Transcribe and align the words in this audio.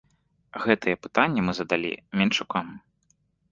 Гэтыя 0.63 0.99
пытанні 1.03 1.41
мы 1.51 1.55
задалі 1.59 1.93
менчукам. 2.21 2.67